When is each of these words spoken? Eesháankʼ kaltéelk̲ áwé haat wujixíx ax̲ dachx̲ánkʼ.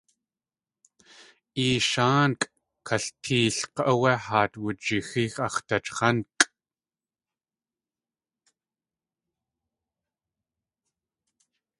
Eesháankʼ 1.65 2.51
kaltéelk̲ 2.87 3.75
áwé 3.91 4.11
haat 4.25 4.53
wujixíx 4.61 5.35
ax̲ 5.45 5.63
dachx̲ánkʼ. 5.67 6.41